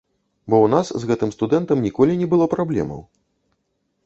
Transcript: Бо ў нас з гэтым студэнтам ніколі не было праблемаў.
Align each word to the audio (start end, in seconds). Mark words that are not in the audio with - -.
Бо 0.53 0.57
ў 0.61 0.67
нас 0.75 0.87
з 1.03 1.11
гэтым 1.11 1.33
студэнтам 1.37 1.85
ніколі 1.87 2.13
не 2.23 2.31
было 2.33 2.45
праблемаў. 2.57 3.01